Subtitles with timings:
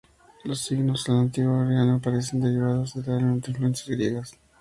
[0.45, 4.35] Los signos del antiguo georgiano parecen ser derivados del arameo con influencias griegas.